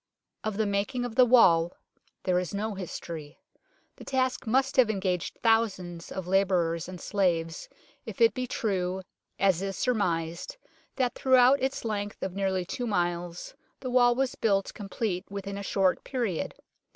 Of 0.43 0.57
the 0.57 0.65
making 0.65 1.05
of 1.05 1.13
the 1.13 1.27
wall 1.27 1.73
there 2.23 2.39
is 2.39 2.55
no 2.55 2.73
history. 2.73 3.39
The 3.97 4.03
task 4.03 4.47
must 4.47 4.75
have 4.77 4.89
engaged 4.89 5.37
thousands 5.43 6.11
of 6.11 6.25
labourers 6.25 6.89
and 6.89 6.99
slaves 6.99 7.69
if 8.03 8.19
it 8.19 8.33
be 8.33 8.47
true, 8.47 9.03
as 9.37 9.61
is 9.61 9.77
surmised, 9.77 10.57
that 10.95 11.13
throughout 11.13 11.61
its 11.61 11.85
length 11.85 12.23
of 12.23 12.33
nearly 12.33 12.65
two 12.65 12.87
miles 12.87 13.53
the 13.79 13.91
wall 13.91 14.15
was 14.15 14.33
built 14.33 14.73
complete 14.73 15.23
within 15.29 15.55
a 15.55 15.61
short 15.61 16.03
period. 16.03 16.55